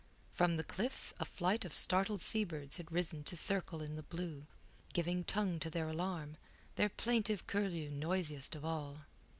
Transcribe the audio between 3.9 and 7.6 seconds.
the blue, giving tongue to their alarm, the plaintive